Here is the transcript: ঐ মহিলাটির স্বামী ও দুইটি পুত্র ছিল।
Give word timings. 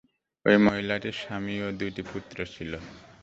ঐ 0.45 0.51
মহিলাটির 0.65 1.15
স্বামী 1.21 1.55
ও 1.61 1.67
দুইটি 1.79 2.01
পুত্র 2.11 2.37
ছিল। 2.53 2.71